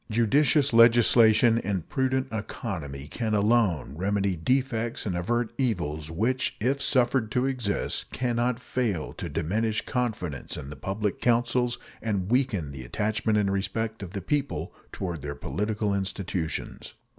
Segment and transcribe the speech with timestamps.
[0.09, 7.31] Judicious legislation and prudent economy can alone remedy defects and avert evils which, if suffered
[7.33, 12.83] to exist, can not fail to diminish confidence in the public councils and weaken the
[12.83, 16.95] attachment and respect of the people toward their political institutions.